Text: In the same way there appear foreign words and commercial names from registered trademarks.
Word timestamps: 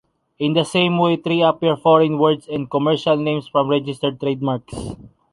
In 0.39 0.53
the 0.53 0.63
same 0.63 0.97
way 0.97 1.15
there 1.17 1.47
appear 1.47 1.77
foreign 1.77 2.17
words 2.17 2.47
and 2.47 2.71
commercial 2.71 3.15
names 3.15 3.47
from 3.47 3.69
registered 3.69 4.19
trademarks. 4.19 4.73